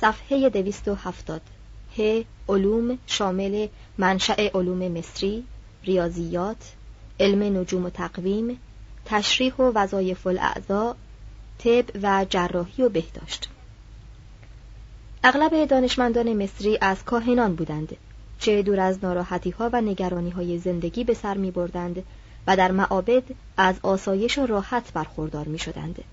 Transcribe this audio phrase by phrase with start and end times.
[0.00, 1.40] صفحه 270
[1.98, 5.44] ه علوم شامل منشأ علوم مصری
[5.84, 6.72] ریاضیات
[7.20, 8.60] علم نجوم و تقویم
[9.04, 10.94] تشریح و وظایف الاعضاء
[11.58, 13.48] طب و جراحی و بهداشت
[15.24, 17.96] اغلب دانشمندان مصری از کاهنان بودند
[18.38, 22.02] چه دور از ناراحتی ها و نگرانی های زندگی به سر می بردند
[22.46, 23.22] و در معابد
[23.56, 26.04] از آسایش و راحت برخوردار می شدند.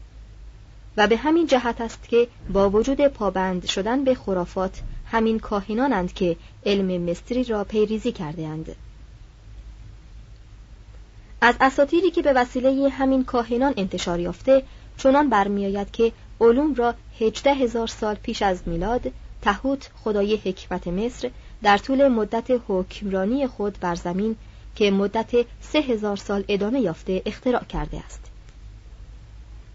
[0.98, 6.38] و به همین جهت است که با وجود پابند شدن به خرافات همین کاهنانند که
[6.66, 8.76] علم مصری را پیریزی کرده اند.
[11.42, 14.64] از اساطیری که به وسیله همین کاهنان انتشار یافته
[14.98, 21.32] چنان برمیآید که علوم را هجده هزار سال پیش از میلاد تهوت خدای حکمت مصر
[21.64, 24.36] در طول مدت حکمرانی خود بر زمین
[24.76, 25.32] که مدت
[25.62, 28.27] سه هزار سال ادامه یافته اختراع کرده است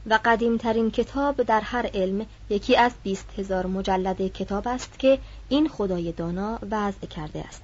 [0.06, 5.18] و قدیمترین کتاب در هر علم یکی از بیست هزار مجلد کتاب است که
[5.48, 7.62] این خدای دانا وضع کرده است.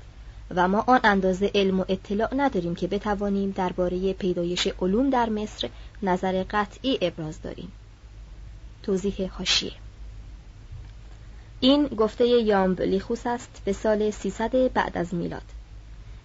[0.55, 5.69] و ما آن اندازه علم و اطلاع نداریم که بتوانیم درباره پیدایش علوم در مصر
[6.03, 7.73] نظر قطعی ابراز داریم.
[8.83, 9.73] توضیح حاشیه.
[11.61, 15.43] این گفته یامب لیخوس است به سال 300 بعد از میلاد.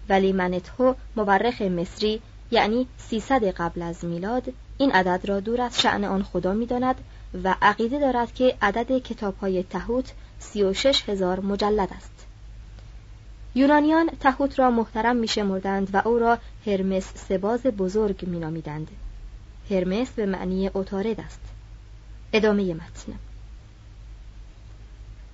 [0.08, 2.20] ولی منتهو مورخ مصری
[2.50, 6.96] یعنی 300 قبل از میلاد این عدد را دور از شعن آن خدا می‌داند
[7.44, 12.26] و عقیده دارد که عدد کتاب های تهوت 36 هزار مجلد است.
[13.54, 18.88] یونانیان تهوت را محترم میشمردند و او را هرمس سباز بزرگ مینامیدند.
[19.70, 21.40] هرمس به معنی اتارد است.
[22.32, 23.12] ادامه متن.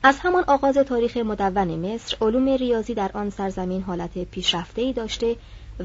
[0.02, 5.36] از همان آغاز تاریخ مدون مصر علوم ریاضی در آن سرزمین حالت پیشرفته داشته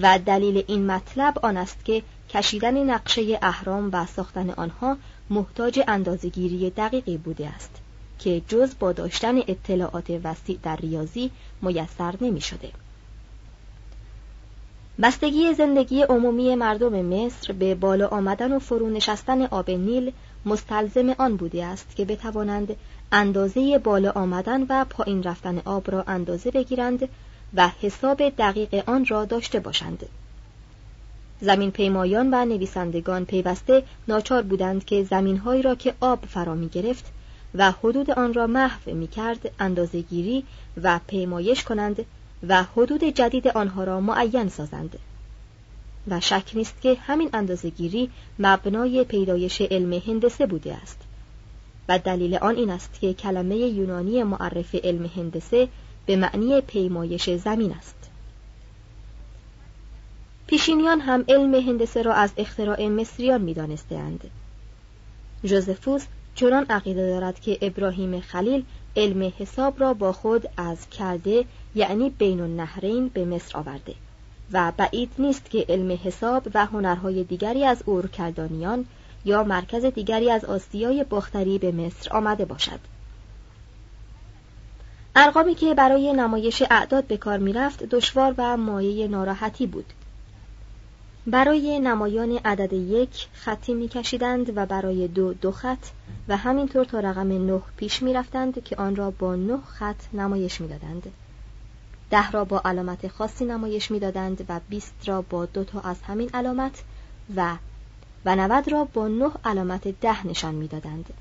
[0.01, 2.03] و دلیل این مطلب آن است که
[2.35, 4.97] کشیدن نقشه اهرام و ساختن آنها
[5.29, 7.71] محتاج اندازگیری دقیقی بوده است
[8.19, 11.31] که جز با داشتن اطلاعات وسیع در ریاضی
[11.61, 12.71] میسر نمی شده.
[15.01, 20.11] بستگی زندگی عمومی مردم مصر به بالا آمدن و فرو نشستن آب نیل
[20.45, 22.75] مستلزم آن بوده است که بتوانند
[23.11, 27.09] اندازه بالا آمدن و پایین رفتن آب را اندازه بگیرند
[27.53, 30.05] و حساب دقیق آن را داشته باشند.
[31.45, 37.05] زمین پیمایان و نویسندگان پیوسته ناچار بودند که زمینهایی را که آب فرا می گرفت
[37.55, 40.43] و حدود آن را محو می کرد اندازه گیری
[40.83, 42.05] و پیمایش کنند
[42.47, 44.99] و حدود جدید آنها را معین سازند.
[46.07, 51.01] و شک نیست که همین اندازه گیری مبنای پیدایش علم هندسه بوده است.
[51.89, 55.67] و دلیل آن این است که کلمه یونانی معرف علم هندسه
[56.05, 58.04] به معنی پیمایش زمین است.
[60.47, 64.29] پیشینیان هم علم هندسه را از اختراع مصریان می دانستند.
[65.43, 66.05] جوزفوس
[66.35, 68.63] چنان عقیده دارد که ابراهیم خلیل
[68.95, 71.45] علم حساب را با خود از کرده
[71.75, 73.95] یعنی بین النهرین به مصر آورده
[74.51, 78.85] و بعید نیست که علم حساب و هنرهای دیگری از اورکلدانیان
[79.25, 82.79] یا مرکز دیگری از آسیای باختری به مصر آمده باشد
[85.15, 89.85] ارقامی که برای نمایش اعداد به کار می‌رفت دشوار و مایه ناراحتی بود
[91.27, 95.85] برای نمایان عدد یک خطی میکشیدند و برای دو دو خط
[96.27, 101.11] و همینطور تا رقم نه پیش می‌رفتند که آن را با نه خط نمایش می‌دادند.
[102.09, 106.29] ده را با علامت خاصی نمایش می‌دادند و بیست را با دو تا از همین
[106.33, 106.83] علامت
[107.35, 107.55] و
[108.25, 111.13] و 90 را با نه علامت ده نشان می‌دادند.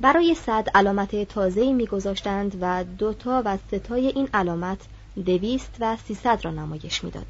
[0.00, 4.80] برای صد علامت تازه‌ای میگذاشتند و دو تا و ستای این علامت
[5.26, 7.26] دویست و سیصد را نمایش می‌داد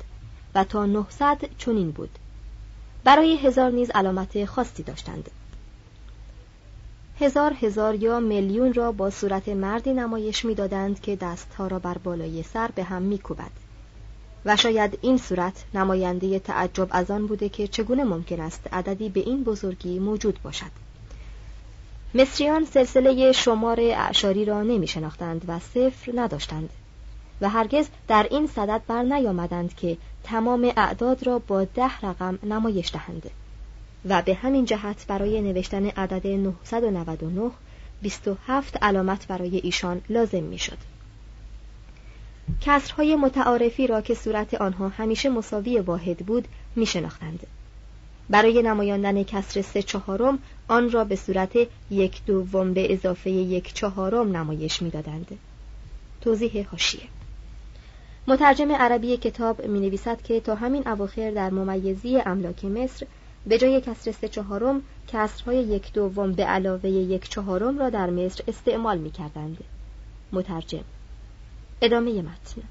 [0.55, 2.11] و تا نهصد چنین بود.
[3.05, 5.31] برای هزار نیز علامت خاصی داشتند.
[7.21, 12.43] هزار هزار یا میلیون را با صورت مردی نمایش می‌دادند که دستها را بر بالای
[12.43, 13.51] سر به هم میکوبد.
[14.45, 19.21] و شاید این صورت نماینده تعجب از آن بوده که چگونه ممکن است عددی به
[19.21, 20.71] این بزرگی موجود باشد.
[22.15, 26.71] مصریان سلسله شمار اعشاری را نمی شناختند و صفر نداشتند.
[27.41, 32.93] و هرگز در این صدد بر نیامدند که تمام اعداد را با ده رقم نمایش
[32.93, 33.31] دهند
[34.05, 37.51] و به همین جهت برای نوشتن عدد 999
[38.03, 40.79] 27 علامت برای ایشان لازم می شد.
[42.61, 47.47] کسرهای متعارفی را که صورت آنها همیشه مساوی واحد بود می شناختند.
[48.31, 50.39] برای نمایاندن کسر سه چهارم
[50.69, 51.53] آن را به صورت
[51.91, 55.39] یک دوم به اضافه یک چهارم نمایش می‌دادند.
[56.21, 57.03] توضیح هاشیه
[58.29, 63.07] مترجم عربی کتاب می نویسد که تا همین اواخر در ممیزی املاک مصر
[63.47, 68.45] به جای کسر سه چهارم کسرهای یک دوم به علاوه یک چهارم را در مصر
[68.49, 69.59] استعمال می کردند.
[70.33, 70.85] مترجم
[71.83, 72.63] ادامه متن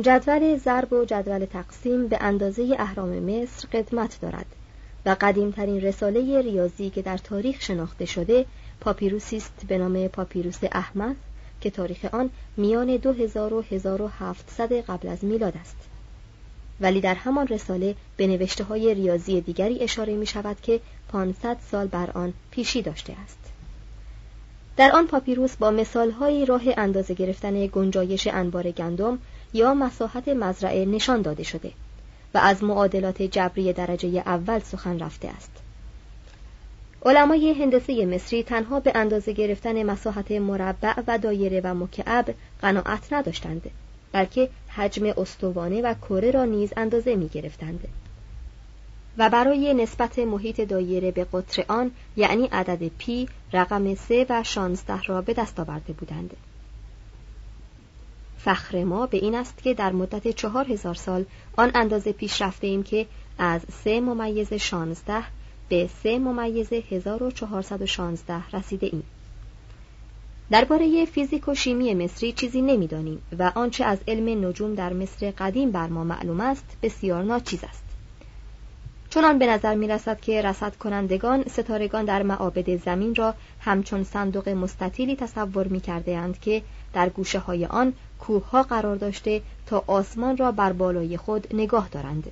[0.00, 4.46] جدول ضرب و جدول تقسیم به اندازه اهرام مصر قدمت دارد
[5.06, 8.46] و قدیمترین رساله ریاضی که در تاریخ شناخته شده
[8.80, 11.16] پاپیروسی است به نام پاپیروس احمد
[11.60, 15.76] که تاریخ آن میان 2000 و 1700 قبل از میلاد است.
[16.80, 20.80] ولی در همان رساله به نوشته های ریاضی دیگری اشاره می شود که
[21.12, 23.38] 500 سال بر آن پیشی داشته است.
[24.76, 29.18] در آن پاپیروس با مثالهایی راه اندازه گرفتن گنجایش انبار گندم
[29.52, 31.72] یا مساحت مزرعه نشان داده شده
[32.34, 35.50] و از معادلات جبری درجه اول سخن رفته است.
[37.04, 43.70] علمای هندسه مصری تنها به اندازه گرفتن مساحت مربع و دایره و مکعب قناعت نداشتند
[44.12, 47.88] بلکه حجم استوانه و کره را نیز اندازه می گرفتند
[49.18, 55.02] و برای نسبت محیط دایره به قطر آن یعنی عدد پی رقم سه و شانزده
[55.02, 56.36] را به دست آورده بودند.
[58.38, 61.24] فخر ما به این است که در مدت چهار هزار سال
[61.56, 63.06] آن اندازه پیش رفته ایم که
[63.38, 65.24] از سه ممیز شانزده
[65.70, 69.02] به سه ممیز 1416 رسیده ایم.
[70.50, 75.70] درباره فیزیک و شیمی مصری چیزی نمی‌دانیم و آنچه از علم نجوم در مصر قدیم
[75.70, 77.82] بر ما معلوم است بسیار ناچیز است.
[79.10, 84.48] چنان به نظر می رسد که رسد کنندگان ستارگان در معابد زمین را همچون صندوق
[84.48, 86.62] مستطیلی تصور می کرده اند که
[86.92, 91.88] در گوشه های آن کوه ها قرار داشته تا آسمان را بر بالای خود نگاه
[91.88, 92.30] دارند.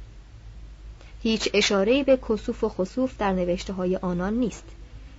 [1.23, 4.65] هیچ اشاره به کسوف و خسوف در نوشته های آنان نیست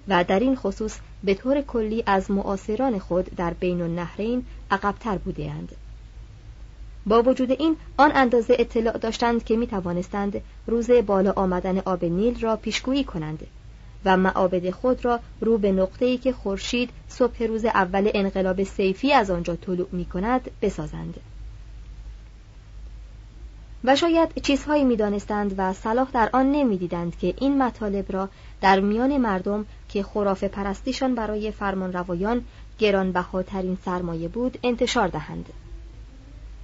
[0.07, 5.75] و در این خصوص به طور کلی از معاصران خود در بین النهرین عقبتر بودهاند.
[7.06, 12.40] با وجود این آن اندازه اطلاع داشتند که می توانستند روز بالا آمدن آب نیل
[12.40, 13.48] را پیشگویی کنند
[14.06, 19.30] و معابد خود را رو به نقطه‌ای که خورشید صبح روز اول انقلاب سیفی از
[19.30, 21.14] آنجا طلوع می کند بسازند.
[23.83, 28.30] و شاید چیزهایی می‌دانستند و صلاح در آن نمی‌دیدند که این مطالب را
[28.62, 32.45] در میان مردم که خرافه پرستیشان برای فرمان روایان
[32.80, 35.50] گرانبهاترین سرمایه بود انتشار دهند.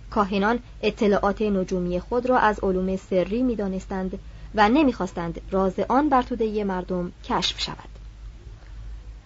[0.09, 4.19] کاهنان اطلاعات نجومی خود را از علوم سری می‌دانستند
[4.55, 7.89] و نمی‌خواستند راز آن بر توده مردم کشف شود.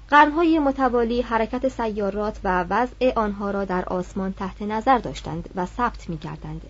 [0.10, 6.10] قرنهای متوالی حرکت سیارات و وضع آنها را در آسمان تحت نظر داشتند و ثبت
[6.10, 6.62] می‌کردند.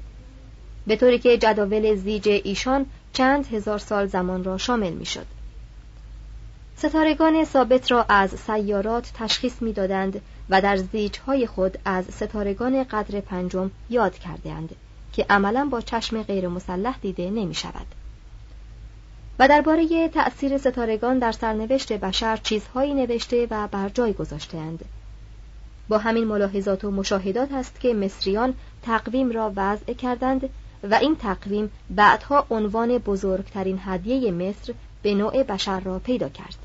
[0.89, 5.25] به طوری که جداول زیج ایشان چند هزار سال زمان را شامل می‌شد.
[6.77, 13.71] ستارگان ثابت را از سیارات تشخیص می‌دادند و در زیجهای خود از ستارگان قدر پنجم
[13.89, 14.75] یاد کردهاند
[15.13, 17.87] که عملا با چشم غیر مسلح دیده نمی شود.
[19.39, 24.85] و درباره تأثیر ستارگان در سرنوشت بشر چیزهایی نوشته و بر جای گذاشتهاند.
[25.89, 28.53] با همین ملاحظات و مشاهدات است که مصریان
[28.83, 30.49] تقویم را وضع کردند
[30.83, 36.57] و این تقویم بعدها عنوان بزرگترین هدیه مصر به نوع بشر را پیدا کرد.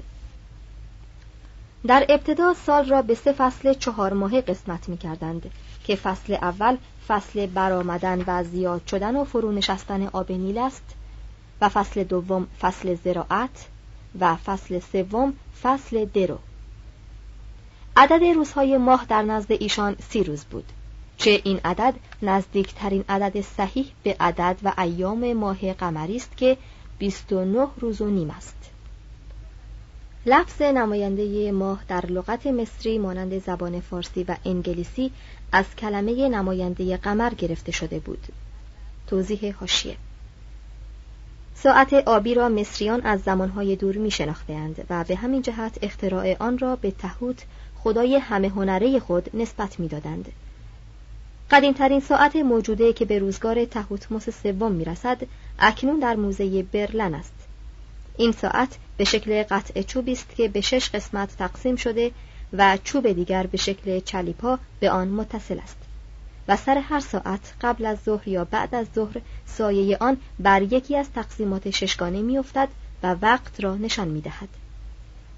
[1.87, 5.50] در ابتدا سال را به سه فصل چهار ماهه قسمت می کردند
[5.85, 6.76] که فصل اول
[7.09, 10.85] فصل برآمدن و زیاد شدن و فرو نشستن آب نیل است
[11.61, 13.66] و فصل دوم فصل زراعت
[14.21, 16.38] و فصل سوم فصل درو.
[17.97, 20.64] عدد روزهای ماه در نزد ایشان سی روز بود.
[21.16, 26.56] چه این عدد نزدیکترین عدد صحیح به عدد و ایام ماه قمری است که
[26.99, 28.56] 29 روز و نیم است.
[30.26, 35.11] لفظ نماینده ماه در لغت مصری مانند زبان فارسی و انگلیسی
[35.52, 38.26] از کلمه نماینده قمر گرفته شده بود.
[39.06, 39.97] توضیح هاشیه
[41.54, 46.59] ساعت آبی را مصریان از زمانهای دور می شناختند و به همین جهت اختراع آن
[46.59, 47.44] را به تهوت
[47.78, 50.33] خدای همه هنره خود نسبت می دادند.
[51.54, 55.18] قدیمترین ساعت موجوده که به روزگار تهوتموس سوم می رسد
[55.58, 57.32] اکنون در موزه برلن است.
[58.16, 62.11] این ساعت به شکل قطع چوبی است که به شش قسمت تقسیم شده
[62.52, 65.76] و چوب دیگر به شکل چلیپا به آن متصل است.
[66.49, 70.96] و سر هر ساعت قبل از ظهر یا بعد از ظهر سایه آن بر یکی
[70.96, 72.68] از تقسیمات ششگانه میافتد
[73.02, 74.49] و وقت را نشان می‌دهد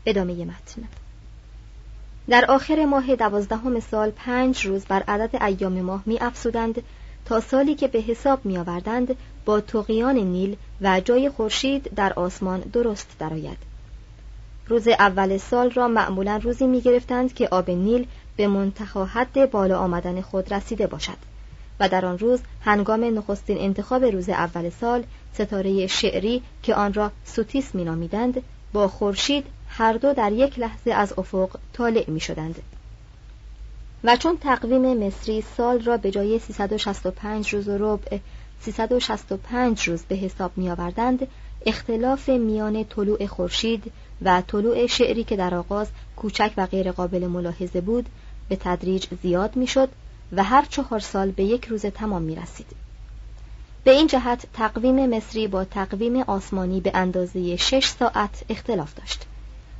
[0.06, 0.82] ادامه متن
[2.28, 6.82] در آخر ماه دوازدهم سال پنج روز بر عدد ایام ماه می افسودند
[7.24, 12.60] تا سالی که به حساب می آوردند با تقیان نیل و جای خورشید در آسمان
[12.60, 13.58] درست درآید.
[14.68, 18.06] روز اول سال را معمولا روزی می گرفتند که آب نیل
[18.36, 21.16] به منتها حد بالا آمدن خود رسیده باشد
[21.80, 25.04] و در آن روز هنگام نخستین انتخاب روز اول سال
[25.34, 28.42] ستاره شعری که آن را سوتیس مینامیدند
[28.72, 29.46] با خورشید
[29.78, 32.62] هر دو در یک لحظه از افق طالع می شدند.
[34.04, 38.18] و چون تقویم مصری سال را به جای 365 روز و ربع
[38.60, 41.26] 365 روز به حساب می آوردند
[41.66, 43.92] اختلاف میان طلوع خورشید
[44.22, 48.06] و طلوع شعری که در آغاز کوچک و غیر قابل ملاحظه بود
[48.48, 49.88] به تدریج زیاد می‌شد
[50.32, 52.66] و هر چهار سال به یک روز تمام می رسید.
[53.84, 59.26] به این جهت تقویم مصری با تقویم آسمانی به اندازه شش ساعت اختلاف داشت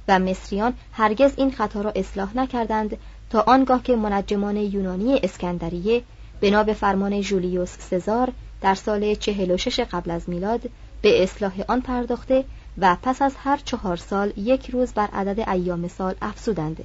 [0.09, 2.97] و مصریان هرگز این خطا را اصلاح نکردند
[3.31, 6.03] تا آنگاه که منجمان یونانی اسکندریه
[6.41, 10.61] بنا به فرمان جولیوس سزار در سال 46 قبل از میلاد
[11.03, 12.45] به اصلاح آن پرداخته
[12.79, 16.85] و پس از هر چهار سال یک روز بر عدد ایام سال افزودند.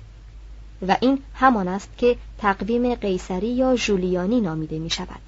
[0.87, 5.21] و این همان است که تقویم قیصری یا جولیانی نامیده می شود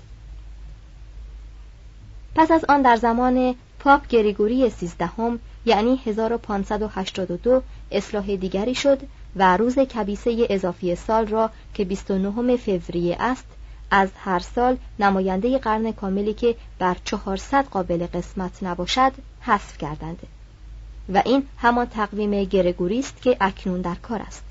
[2.36, 9.00] پس از آن در زمان پاپ گریگوری سیزدهم یعنی 1582 اصلاح دیگری شد
[9.36, 13.46] و روز کبیسه اضافی سال را که 29 فوریه است
[13.92, 20.20] از هر سال نماینده قرن کاملی که بر 400 قابل قسمت نباشد حذف کردند.
[21.14, 24.44] و این همان تقویم گرگوری است که اکنون در کار است.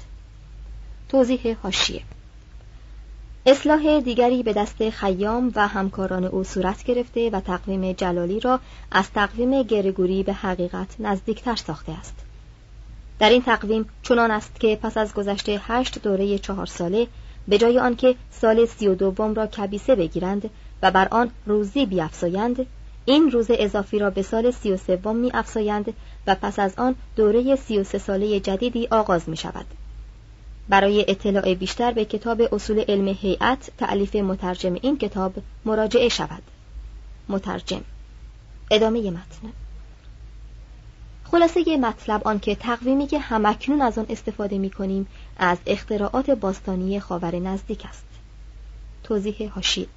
[1.09, 2.03] توضیح هاشیه
[3.47, 9.11] اصلاح دیگری به دست خیام و همکاران او صورت گرفته و تقویم جلالی را از
[9.11, 12.15] تقویم گرگوری به حقیقت نزدیکتر ساخته است.
[13.19, 17.07] در این تقویم چنان است که پس از گذشته هشت دوره چهار ساله
[17.49, 20.51] به جای آنکه سال سی و دوم را کبیسه بگیرند
[20.83, 22.67] و بر آن روزی بیافزایند
[23.05, 25.33] این روز اضافی را به سال سی و سوم می
[26.27, 29.67] و پس از آن دوره سی و سه ساله جدیدی آغاز می شود
[30.73, 36.43] برای اطلاع بیشتر به کتاب اصول علم هیئت تعلیف مترجم این کتاب مراجعه شود.
[37.29, 37.81] مترجم.
[38.71, 39.53] ادامه متن.
[41.25, 47.01] خلاصه مطلب آن که تقویمی که همکنون از آن استفاده می کنیم از اختراعات باستانی
[47.01, 48.05] خاور نزدیک است.
[49.05, 49.89] توضیح هاشی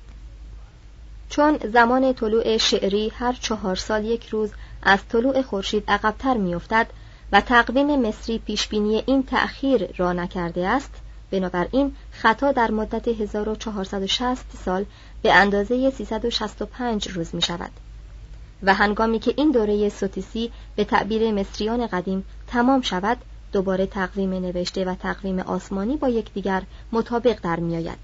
[1.30, 4.52] چون زمان طلوع شعری هر چهار سال یک روز
[4.84, 6.88] از طلوع خورشید عقبتر میافتد
[7.32, 10.92] و تقویم مصری پیشبینی این تأخیر را نکرده است
[11.32, 14.86] بنابراین خطا در مدت 1460 سال
[15.22, 17.72] به اندازه 365 روز می شود.
[18.64, 23.18] و هنگامی که این دوره سوتیسی به تعبیر مصریان قدیم تمام شود
[23.52, 27.98] دوباره تقویم نوشته و تقویم آسمانی با یکدیگر مطابق در میآید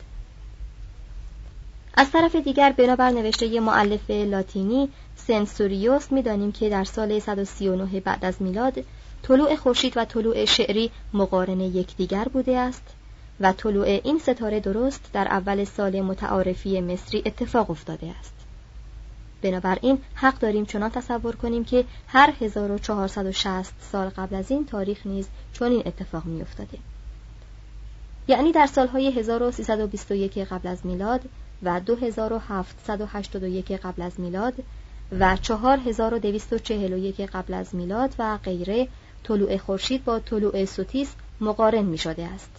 [1.93, 8.41] از طرف دیگر بنابر نوشته معلف لاتینی سنسوریوس می‌دانیم که در سال 139 بعد از
[8.41, 8.83] میلاد
[9.23, 12.83] طلوع خورشید و طلوع شعری مقارن یکدیگر بوده است
[13.39, 18.33] و طلوع این ستاره درست در اول سال متعارفی مصری اتفاق افتاده است
[19.41, 25.27] بنابراین حق داریم چنان تصور کنیم که هر 1460 سال قبل از این تاریخ نیز
[25.53, 26.77] چنین اتفاق می افتاده.
[28.27, 31.21] یعنی در سالهای 1321 قبل از میلاد
[31.63, 34.53] و 2781 قبل از میلاد
[35.19, 38.87] و 4241 قبل از میلاد و غیره
[39.23, 42.51] طلوع خورشید با طلوع سوتیس مقارن می شده است.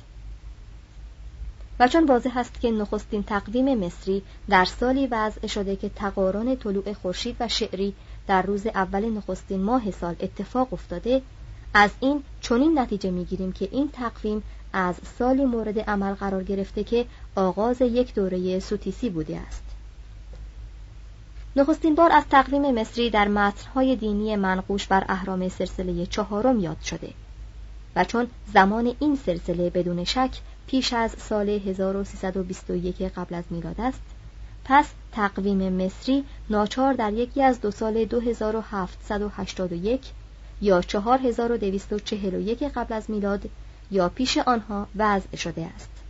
[1.80, 6.92] و چون واضح است که نخستین تقویم مصری در سالی وضع شده که تقارن طلوع
[6.92, 7.94] خورشید و شعری
[8.26, 11.22] در روز اول نخستین ماه سال اتفاق افتاده
[11.74, 14.42] از این چنین نتیجه می‌گیریم که این تقویم
[14.72, 19.71] از سالی مورد عمل قرار گرفته که آغاز یک دوره سوتیسی بوده است.
[21.56, 27.10] نخستین بار از تقویم مصری در متنهای دینی منقوش بر اهرام سلسله چهارم یاد شده
[27.96, 30.30] و چون زمان این سلسله بدون شک
[30.66, 34.00] پیش از سال 1321 قبل از میلاد است
[34.64, 40.00] پس تقویم مصری ناچار در یکی از دو سال 2781
[40.60, 43.50] یا 4241 قبل از میلاد
[43.90, 46.01] یا پیش آنها وضع شده است.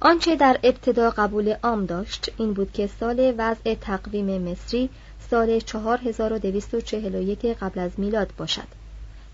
[0.00, 4.90] آنچه در ابتدا قبول عام داشت این بود که سال وضع تقویم مصری
[5.30, 8.68] سال 4241 قبل از میلاد باشد.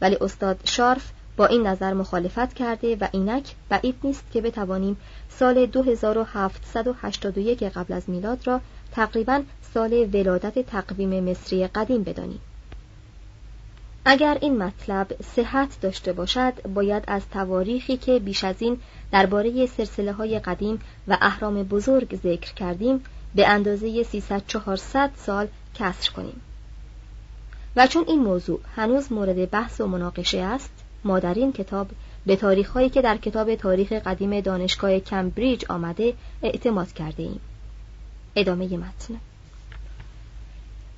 [0.01, 4.97] ولی استاد شارف با این نظر مخالفت کرده و اینک بعید نیست که بتوانیم
[5.29, 8.61] سال 2781 قبل از میلاد را
[8.93, 9.43] تقریبا
[9.75, 12.41] سال ولادت تقویم مصری قدیم بدانیم.
[14.05, 18.79] اگر این مطلب صحت داشته باشد باید از تواریخی که بیش از این
[19.13, 26.13] درباره سلسله های قدیم و اهرام بزرگ ذکر کردیم به اندازه 300 400 سال کسر
[26.13, 26.41] کنیم.
[27.77, 30.71] و چون این موضوع هنوز مورد بحث و مناقشه است
[31.05, 31.87] ما در این کتاب
[32.27, 37.41] به تاریخهایی که در کتاب تاریخ قدیم دانشگاه کمبریج آمده اعتماد کرده ایم.
[38.37, 39.15] ادامه متن.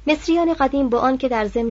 [0.07, 1.71] مصریان قدیم با آن که در زمین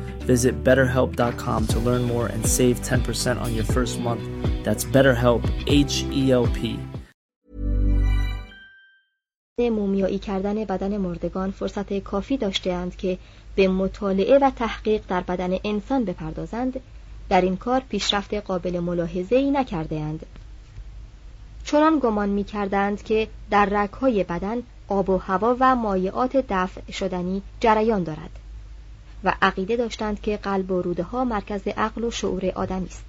[0.25, 4.23] Visit betterhelp.com to learn more and save 10% on your first month.
[4.63, 6.79] That's BetterHelp, H E L P.
[9.69, 13.17] مومیایی کردن بدن مردگان فرصت کافی داشتهاند که
[13.55, 16.79] به مطالعه و تحقیق در بدن انسان بپردازند
[17.29, 20.25] در این کار پیشرفت قابل ملاحظه ای نکرده اند.
[21.63, 24.57] چنان گمان می کردند که در رگهای بدن
[24.87, 28.40] آب و هوا و مایعات دفع شدنی جریان دارد
[29.23, 33.05] و عقیده داشتند که قلب و روده ها مرکز عقل و شعور آدمی است.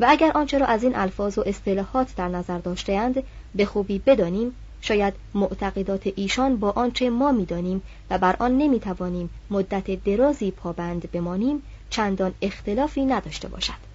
[0.00, 3.22] و اگر آنچه را از این الفاظ و اصطلاحات در نظر داشتهاند
[3.54, 10.04] به خوبی بدانیم شاید معتقدات ایشان با آنچه ما می‌دانیم و بر آن نمی‌توانیم مدت
[10.04, 13.94] درازی پابند بمانیم چندان اختلافی نداشته باشد.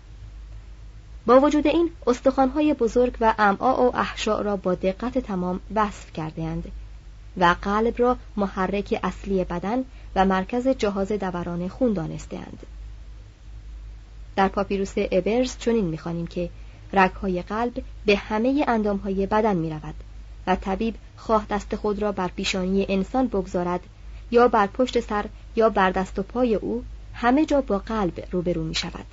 [1.25, 6.71] با وجود این استخوانهای بزرگ و امعا و احشاء را با دقت تمام وصف کردهاند.
[7.37, 12.65] و قلب را محرک اصلی بدن و مرکز جهاز دوران خون دانستهاند
[14.35, 16.49] در پاپیروس ابرز چنین می‌خوانیم که
[16.93, 19.95] رگهای قلب به همه اندامهای بدن می‌رود
[20.47, 23.79] و طبیب خواه دست خود را بر پیشانی انسان بگذارد
[24.31, 28.63] یا بر پشت سر یا بر دست و پای او همه جا با قلب روبرو
[28.63, 29.05] می شود.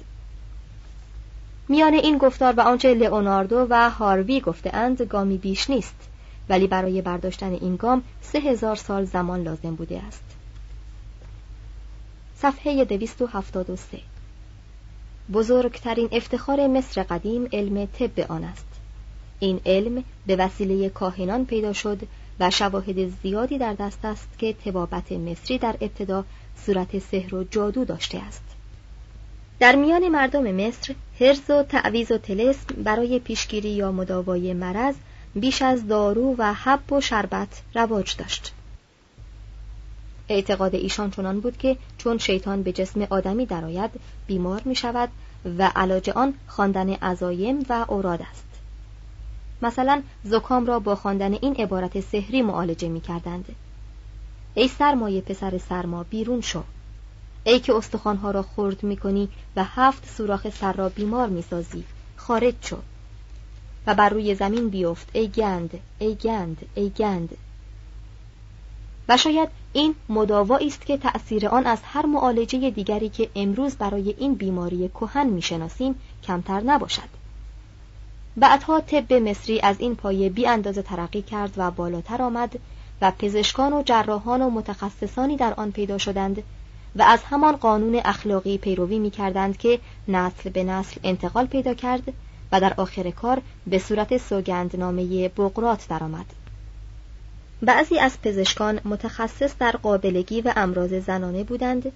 [1.68, 5.94] میان این گفتار و آنچه لئوناردو و هاروی گفتهاند گامی بیش نیست
[6.48, 10.24] ولی برای برداشتن این گام سه هزار سال زمان لازم بوده است.
[12.36, 13.98] صفحه 273
[15.32, 18.66] بزرگترین افتخار مصر قدیم علم طب آن است.
[19.40, 21.98] این علم به وسیله کاهنان پیدا شد
[22.40, 26.24] و شواهد زیادی در دست است که تبابت مصری در ابتدا
[26.66, 28.42] صورت سحر و جادو داشته است.
[29.60, 34.94] در میان مردم مصر هرز و تعویز و تلسم برای پیشگیری یا مداوای مرض
[35.36, 38.52] بیش از دارو و حب و شربت رواج داشت.
[40.28, 43.90] اعتقاد ایشان چنان بود که چون شیطان به جسم آدمی درآید
[44.26, 45.08] بیمار می شود
[45.58, 48.46] و علاج آن خواندن عزایم و اوراد است.
[49.62, 53.56] مثلا زکام را با خواندن این عبارت سحری معالجه می کردند
[54.54, 56.62] ای سرمایه پسر سرما بیرون شو.
[57.44, 61.84] ای که استخوانها را خرد می کنی و هفت سوراخ سر را بیمار می سازی
[62.16, 62.76] خارج شو.
[63.86, 65.08] و بر روی زمین بیفت.
[65.12, 67.36] ای گند ای گند ای گند.
[69.08, 74.14] و شاید این مداوایی است که تأثیر آن از هر معالجه دیگری که امروز برای
[74.18, 77.08] این بیماری کهن می‌شناسیم کمتر نباشد.
[78.36, 82.58] بعدها طب مصری از این پایه بی اندازه ترقی کرد و بالاتر آمد
[83.02, 86.42] و پزشکان و جراحان و متخصصانی در آن پیدا شدند
[86.96, 92.12] و از همان قانون اخلاقی پیروی می کردند که نسل به نسل انتقال پیدا کرد
[92.52, 96.26] و در آخر کار به صورت سوگندنامه بقرات درآمد.
[97.62, 101.92] بعضی از پزشکان متخصص در قابلگی و امراض زنانه بودند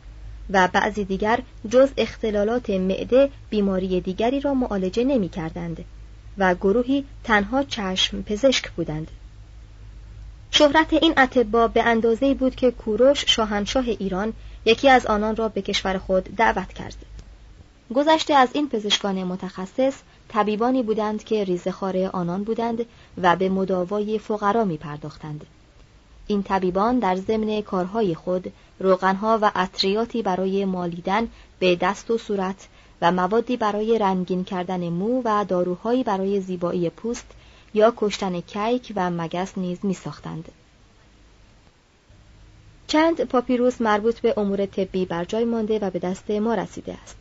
[0.51, 5.85] و بعضی دیگر جز اختلالات معده بیماری دیگری را معالجه نمی کردند
[6.39, 9.11] و گروهی تنها چشم پزشک بودند.
[10.51, 14.33] شهرت این اتبا به اندازه بود که کوروش شاهنشاه ایران
[14.65, 16.97] یکی از آنان را به کشور خود دعوت کرد.
[17.95, 19.95] گذشته از این پزشکان متخصص
[20.33, 22.87] طبیبانی بودند که ریزخاره آنان بودند
[23.23, 25.47] و به مداوای فقرا می پرداختند.
[26.27, 32.69] این طبیبان در ضمن کارهای خود روغنها و عطریاتی برای مالیدن به دست و صورت
[33.03, 37.27] و موادی برای رنگین کردن مو و داروهایی برای زیبایی پوست
[37.75, 40.49] یا کشتن کیک و مگس نیز می ساختند.
[42.87, 47.17] چند پاپیروس مربوط به امور طبی بر جای مانده و به دست ما رسیده است.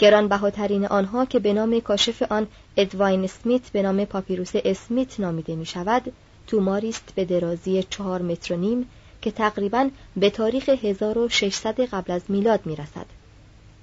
[0.00, 5.66] گرانبهاترین آنها که به نام کاشف آن ادواین اسمیت به نام پاپیروس اسمیت نامیده می
[5.66, 6.12] شود
[6.46, 8.88] توماریست به درازی چهار متر و نیم
[9.22, 13.06] که تقریبا به تاریخ 1600 قبل از میلاد می رسد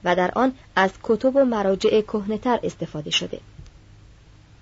[0.04, 3.40] و در آن از کتب و مراجع کهنتر استفاده شده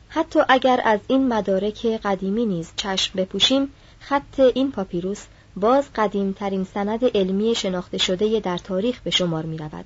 [0.10, 7.18] حتی اگر از این مدارک قدیمی نیز چشم بپوشیم خط این پاپیروس باز قدیمترین سند
[7.18, 9.86] علمی شناخته شده در تاریخ به شمار می رود.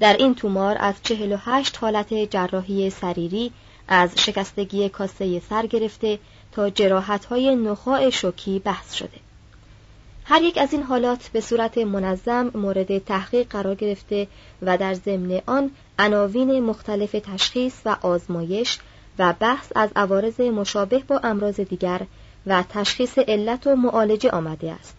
[0.00, 3.52] در این تومار از 48 حالت جراحی سریری
[3.88, 6.18] از شکستگی کاسه سر گرفته
[6.52, 9.18] تا جراحت های نخاع شوکی بحث شده.
[10.24, 14.26] هر یک از این حالات به صورت منظم مورد تحقیق قرار گرفته
[14.62, 18.78] و در ضمن آن عناوین مختلف تشخیص و آزمایش
[19.18, 22.00] و بحث از عوارض مشابه با امراض دیگر
[22.46, 24.97] و تشخیص علت و معالجه آمده است.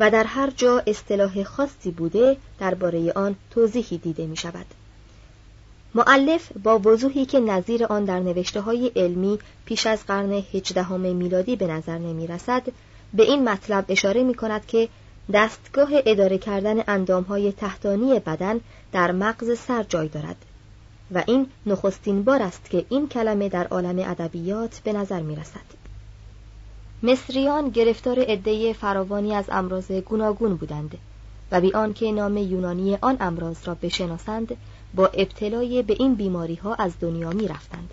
[0.00, 4.66] و در هر جا اصطلاح خاصی بوده درباره آن توضیحی دیده می شود.
[5.94, 11.56] معلف با وضوحی که نظیر آن در نوشته های علمی پیش از قرن هجدهم میلادی
[11.56, 12.62] به نظر نمی رسد
[13.14, 14.88] به این مطلب اشاره می کند که
[15.32, 18.60] دستگاه اداره کردن اندام های تحتانی بدن
[18.92, 20.36] در مغز سر جای دارد
[21.14, 25.77] و این نخستین بار است که این کلمه در عالم ادبیات به نظر می رسد.
[27.02, 30.98] مصریان گرفتار عده فراوانی از امراض گوناگون بودند
[31.52, 34.56] و بی آنکه نام یونانی آن امراض را بشناسند
[34.94, 37.90] با ابتلای به این بیماری ها از دنیا می رفتند.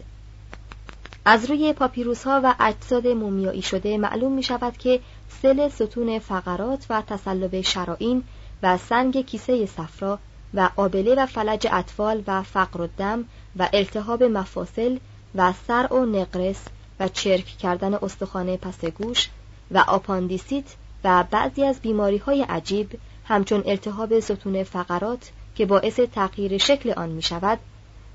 [1.25, 4.99] از روی پاپیروس ها و اجساد مومیایی شده معلوم می شود که
[5.41, 8.23] سل ستون فقرات و تسلب شرائین
[8.63, 10.19] و سنگ کیسه صفرا
[10.53, 14.97] و آبله و فلج اطفال و فقر و دم و التهاب مفاصل
[15.35, 16.65] و سر و نقرس
[16.99, 19.29] و چرک کردن استخوان پس گوش
[19.71, 26.57] و آپاندیسیت و بعضی از بیماری های عجیب همچون التهاب ستون فقرات که باعث تغییر
[26.57, 27.59] شکل آن می شود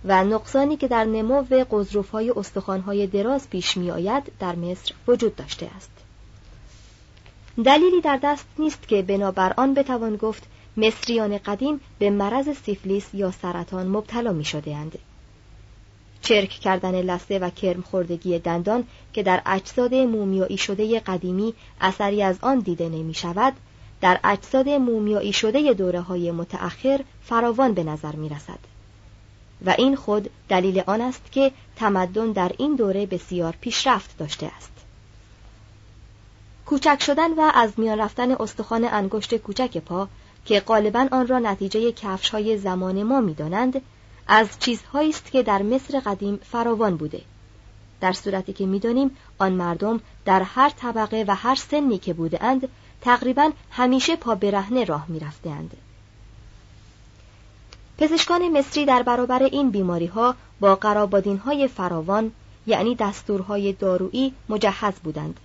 [0.05, 4.95] و نقصانی که در نمو غضروف های استخوان های دراز پیش می آید در مصر
[5.09, 5.91] وجود داشته است.
[7.65, 10.43] دلیلی در دست نیست که بنابر آن بتوان گفت
[10.77, 14.99] مصریان قدیم به مرض سیفلیس یا سرطان مبتلا می شده اند.
[16.23, 22.37] چرک کردن لثه و کرم خوردگی دندان که در اجساد مومیایی شده قدیمی اثری از
[22.43, 23.53] آن دیده نمی شود
[24.01, 28.59] در اجساد مومیایی شده دوره های متأخر فراوان به نظر می رسد.
[29.67, 34.73] و این خود دلیل آن است که تمدن در این دوره بسیار پیشرفت داشته است.
[36.67, 40.09] کوچک شدن و از میان رفتن استخوان انگشت کوچک پا
[40.45, 43.81] که غالبا آن را نتیجه کفش های زمان ما می‌دانند
[44.33, 47.21] از چیزهایی است که در مصر قدیم فراوان بوده.
[48.01, 52.69] در صورتی که می‌دانیم آن مردم در هر طبقه و هر سنی که بودند
[53.01, 55.77] تقریبا همیشه پا برهنه راه می‌رفتند
[57.99, 62.33] پزشکان مصری در برابر این بیماری ها با قرابادین های فراوان
[62.67, 65.41] یعنی دستورهای دارویی مجهز بودند.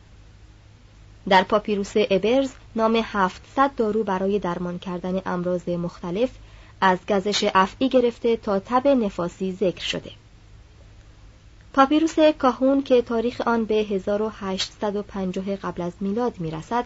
[1.29, 6.29] در پاپیروس ابرز نام 700 دارو برای درمان کردن امراض مختلف
[6.81, 10.11] از گزش افعی گرفته تا تب نفاسی ذکر شده
[11.73, 16.85] پاپیروس کاهون که تاریخ آن به 1850 قبل از میلاد می‌رسد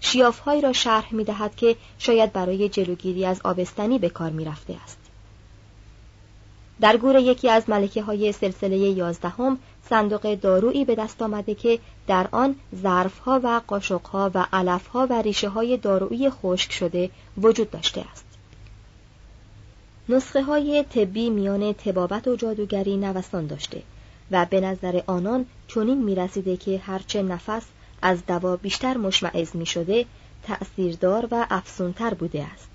[0.00, 4.76] شیافهایی را شرح می دهد که شاید برای جلوگیری از آبستنی به کار می رفته
[4.84, 4.98] است.
[6.80, 9.58] در گور یکی از ملکه های سلسله یازدهم
[9.90, 15.48] صندوق دارویی به دست آمده که در آن ظرفها و قاشقها و علفها و ریشه
[15.48, 17.10] های دارویی خشک شده
[17.42, 18.25] وجود داشته است.
[20.08, 23.82] نسخه های طبی میان تبابت و جادوگری نوسان داشته
[24.30, 27.62] و به نظر آنان چنین می رسیده که هرچه نفس
[28.02, 30.06] از دوا بیشتر مشمعز می شده
[30.42, 32.70] تأثیردار و افسونتر بوده است.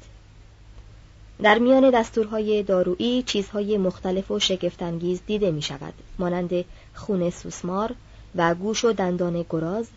[1.42, 7.96] در میان دستورهای دارویی چیزهای مختلف و شگفتانگیز دیده می شود مانند خون سوسمار
[8.36, 9.88] و گوش و دندان گراز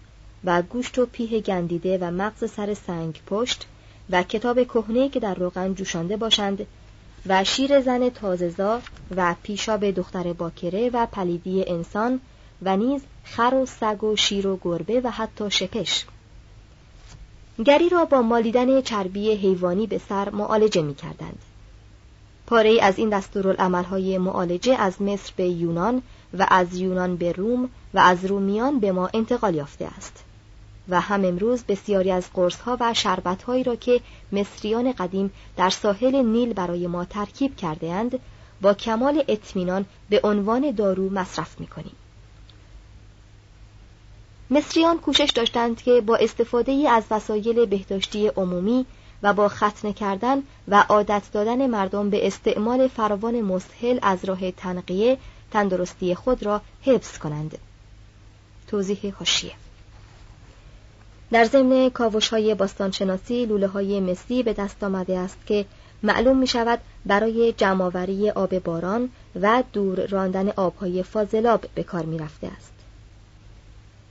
[0.44, 3.66] و گوشت و پیه گندیده و مغز سر سنگ پشت
[4.10, 6.66] و کتاب کهنه که در روغن جوشانده باشند
[7.26, 8.80] و شیر زن تازهزا
[9.16, 12.20] و پیشاب دختر باکره و پلیدی انسان
[12.62, 16.06] و نیز خر و سگ و شیر و گربه و حتی شپش
[17.64, 21.38] گری را با مالیدن چربی حیوانی به سر معالجه می کردند.
[22.46, 26.02] پاره از این دستورالعملهای معالجه از مصر به یونان
[26.38, 30.24] و از یونان به روم و از رومیان به ما انتقال یافته است
[30.88, 34.00] و هم امروز بسیاری از قرصها و شربتهایی را که
[34.32, 38.18] مصریان قدیم در ساحل نیل برای ما ترکیب کرده اند
[38.60, 41.94] با کمال اطمینان به عنوان دارو مصرف می کنیم.
[44.50, 48.86] مصریان کوشش داشتند که با استفاده از وسایل بهداشتی عمومی
[49.22, 55.18] و با ختنه کردن و عادت دادن مردم به استعمال فراوان مسهل از راه تنقیه
[55.50, 57.58] تندرستی خود را حفظ کنند.
[58.66, 59.52] توضیح حاشیه
[61.34, 65.64] در ضمن کاوش های باستانشناسی لوله های مسی به دست آمده است که
[66.02, 72.18] معلوم می شود برای جمعآوری آب باران و دور راندن آبهای فاضلاب به کار می
[72.18, 72.72] رفته است.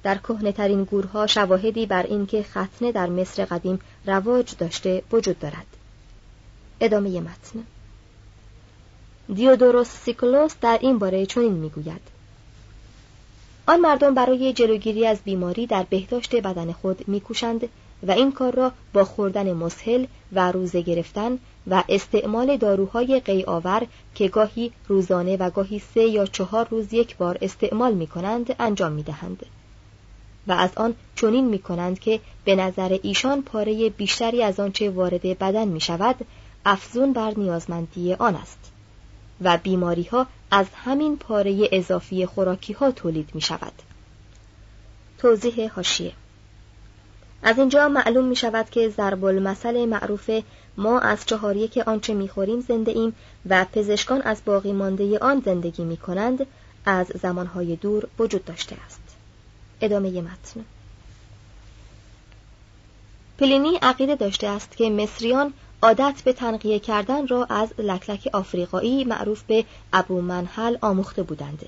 [0.04, 0.16] در
[0.52, 5.68] ترین گورها شواهدی بر اینکه ختنه در مصر قدیم رواج داشته وجود دارد.
[6.80, 7.64] ادامه متن
[9.34, 12.13] دیودوروس سیکلوس در این باره چنین می‌گوید
[13.68, 17.70] آن مردم برای جلوگیری از بیماری در بهداشت بدن خود میکوشند
[18.08, 24.28] و این کار را با خوردن مسهل و روزه گرفتن و استعمال داروهای قیآور که
[24.28, 29.04] گاهی روزانه و گاهی سه یا چهار روز یک بار استعمال می کنند انجام می
[29.04, 29.46] دهند.
[30.48, 35.22] و از آن چنین می کنند که به نظر ایشان پاره بیشتری از آنچه وارد
[35.22, 36.16] بدن می شود
[36.66, 38.73] افزون بر نیازمندی آن است
[39.42, 43.74] و بیماری ها از همین پاره اضافی خوراکی ها تولید می شود.
[45.18, 46.14] توضیح هاشیه
[47.44, 50.30] از اینجا معلوم می شود که ضرب المثل معروف
[50.78, 53.16] ما از چهار یک آنچه می خوریم زنده ایم
[53.50, 56.46] و پزشکان از باقی مانده آن زندگی می کنند
[56.86, 59.02] از زمانهای دور وجود داشته است.
[59.82, 60.66] ادامه متن
[63.38, 69.44] پلینی عقیده داشته است که مصریان عادت به تنقیه کردن را از لکلک آفریقایی معروف
[69.44, 71.66] به ابو منحل آموخته بودند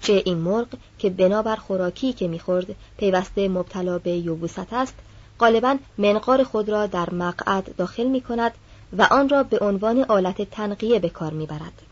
[0.00, 0.66] چه این مرغ
[0.98, 2.66] که بنابر خوراکی که می‌خورد
[2.98, 4.94] پیوسته مبتلا به یوبوست است
[5.40, 8.52] غالبا منقار خود را در مقعد داخل می کند
[8.98, 11.82] و آن را به عنوان آلت تنقیه به کار می‌برد.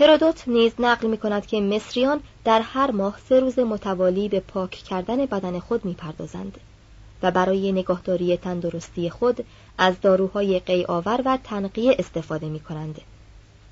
[0.00, 4.70] هرودوت نیز نقل می کند که مصریان در هر ماه سه روز متوالی به پاک
[4.70, 6.58] کردن بدن خود می پردازند
[7.22, 9.44] و برای نگاهداری تندرستی خود
[9.78, 13.00] از داروهای قیآور و تنقیه استفاده می کنند.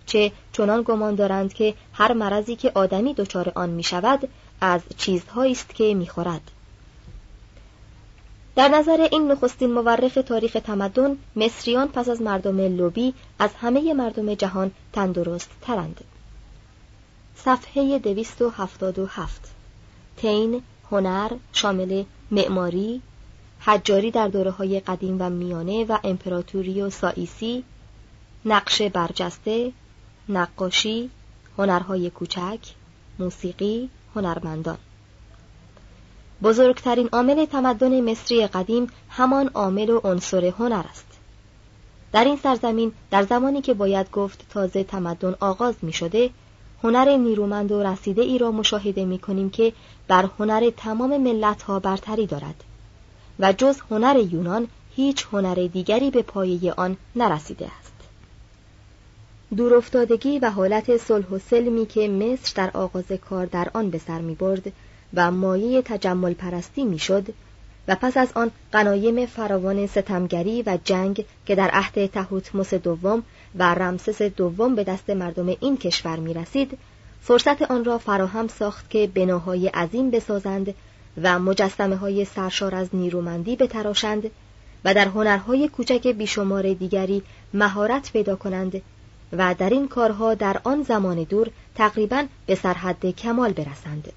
[0.06, 4.28] چه چنان گمان دارند که هر مرضی که آدمی دچار آن می شود
[4.60, 6.50] از چیزهایی است که می خورد.
[8.56, 14.34] در نظر این نخستین مورخ تاریخ تمدن مصریان پس از مردم لوبی از همه مردم
[14.34, 16.00] جهان تندرست ترند.
[17.36, 19.40] صفحه 277
[20.16, 23.02] تین هنر شامل معماری
[23.60, 27.64] حجاری در دوره های قدیم و میانه و امپراتوری و سائیسی
[28.44, 29.72] نقش برجسته
[30.28, 31.10] نقاشی
[31.58, 32.58] هنرهای کوچک
[33.18, 34.78] موسیقی هنرمندان.
[36.42, 41.06] بزرگترین عامل تمدن مصری قدیم همان عامل و عنصر هنر است.
[42.12, 46.30] در این سرزمین در زمانی که باید گفت تازه تمدن آغاز می شده
[46.82, 49.72] هنر نیرومند و رسیده ای را مشاهده می کنیم که
[50.08, 52.64] بر هنر تمام ملت ها برتری دارد.
[53.40, 57.92] و جز هنر یونان هیچ هنر دیگری به پایه آن نرسیده است.
[59.56, 64.20] دورافتادگی و حالت صلح و سلمی که مصر در آغاز کار در آن به سر
[64.20, 64.72] می برد
[65.14, 67.26] و مایه تجمل پرستی می شد
[67.88, 73.22] و پس از آن قنایم فراوان ستمگری و جنگ که در عهد تهوتموس دوم
[73.54, 76.78] و رمسس دوم به دست مردم این کشور می رسید
[77.20, 80.74] فرصت آن را فراهم ساخت که بناهای عظیم بسازند
[81.22, 84.30] و مجسمه های سرشار از نیرومندی بتراشند
[84.84, 87.22] و در هنرهای کوچک بیشمار دیگری
[87.54, 88.82] مهارت پیدا کنند
[89.32, 94.12] و در این کارها در آن زمان دور تقریبا به سرحد کمال برسند.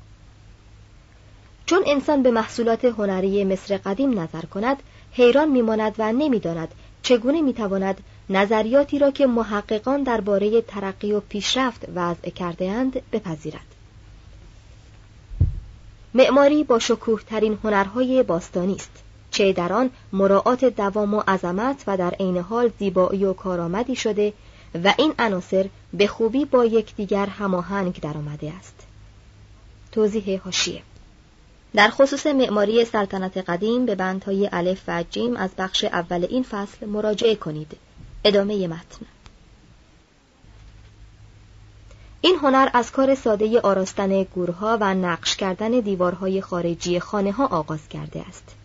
[1.65, 4.77] چون انسان به محصولات هنری مصر قدیم نظر کند
[5.11, 12.29] حیران میماند و نمی‌داند چگونه می‌تواند نظریاتی را که محققان درباره ترقی و پیشرفت وضع
[12.29, 13.70] کرده اند بپذیرد.
[16.13, 21.97] معماری با شکوه ترین هنرهای باستانی است چه در آن مراعات دوام و عظمت و
[21.97, 24.33] در عین حال زیبایی و کارآمدی شده
[24.83, 28.75] و این عناصر به خوبی با یکدیگر هماهنگ درآمده است.
[29.91, 30.81] توضیح حاشیه.
[31.73, 36.85] در خصوص معماری سلطنت قدیم به بندهای الف و جیم از بخش اول این فصل
[36.85, 37.77] مراجعه کنید.
[38.25, 39.05] ادامه متن.
[42.21, 47.89] این هنر از کار ساده آراستن گورها و نقش کردن دیوارهای خارجی خانه ها آغاز
[47.89, 48.55] کرده است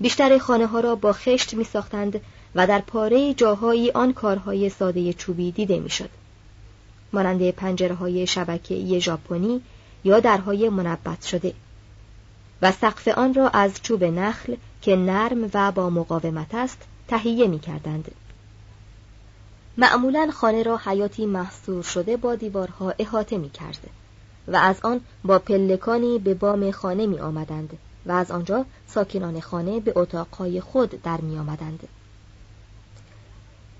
[0.00, 2.20] بیشتر خانه ها را با خشت می ساختند
[2.54, 6.10] و در پاره جاهایی آن کارهای ساده چوبی دیده می شد.
[7.12, 9.60] مانند پنجره های شبکه ژاپنی
[10.04, 11.52] یا درهای منبت شده
[12.62, 17.58] و سقف آن را از چوب نخل که نرم و با مقاومت است تهیه می
[17.58, 18.10] کردند.
[19.76, 23.78] معمولا خانه را حیاتی محصور شده با دیوارها احاطه می کرد
[24.48, 29.80] و از آن با پلکانی به بام خانه می آمدند و از آنجا ساکنان خانه
[29.80, 31.88] به اتاقهای خود در می آمدند.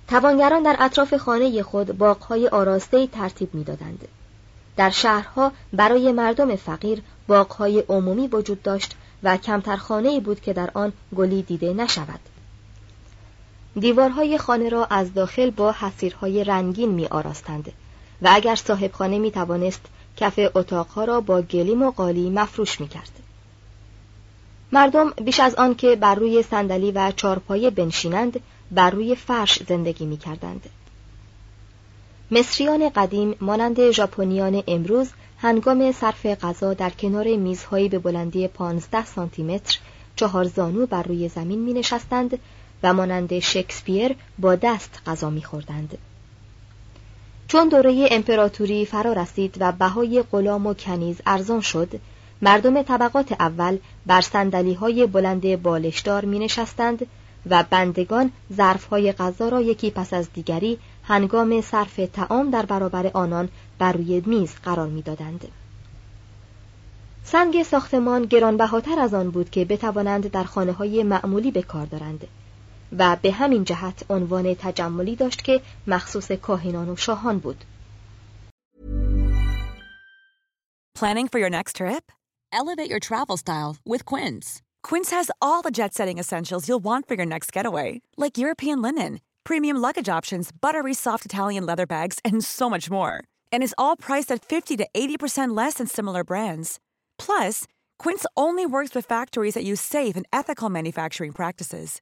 [0.08, 4.08] توانگران در اطراف خانه خود باغهای آراسته ترتیب می‌دادند.
[4.76, 10.70] در شهرها برای مردم فقیر باغهای عمومی وجود داشت و کمتر خانه بود که در
[10.74, 12.20] آن گلی دیده نشود.
[13.80, 17.72] دیوارهای خانه را از داخل با حسیرهای رنگین می آراستند
[18.22, 19.80] و اگر صاحب خانه می توانست
[20.16, 23.10] کف اتاقها را با گلیم و قالی مفروش می کرد.
[24.72, 30.06] مردم بیش از آن که بر روی صندلی و چارپایه بنشینند بر روی فرش زندگی
[30.06, 30.68] می کردند.
[32.30, 39.42] مصریان قدیم مانند ژاپنیان امروز هنگام صرف غذا در کنار میزهایی به بلندی 15 سانتی
[39.42, 39.78] متر
[40.16, 42.38] چهار زانو بر روی زمین می نشستند
[42.84, 45.98] و مانند شکسپیر با دست غذا می خوردند.
[47.48, 52.00] چون دوره امپراتوری فرا رسید و بهای غلام و کنیز ارزان شد
[52.42, 57.06] مردم طبقات اول بر سندلی های بلند بالشدار می نشستند
[57.50, 63.48] و بندگان ظرفهای غذا را یکی پس از دیگری هنگام صرف تعام در برابر آنان
[63.78, 65.48] بر روی میز قرار می‌دادند.
[67.24, 72.26] سنگ ساختمان گرانبهاتر از آن بود که بتوانند در خانه های معمولی به کار دارند
[72.97, 77.63] و به همین جهت عنوان تجملی داشت که مخصوص کاهنان و شاهان بود.
[80.99, 82.11] Planning for your next trip?
[82.51, 84.61] Elevate your travel style with Quince.
[84.83, 89.21] Quince has all the jet-setting essentials you'll want for your next getaway, like European linen,
[89.43, 93.23] premium luggage options, buttery soft Italian leather bags, and so much more.
[93.53, 96.79] And is all priced at 50 to 80% less than similar brands.
[97.17, 97.65] Plus,
[97.97, 102.01] Quince only works with factories that use safe and ethical manufacturing practices.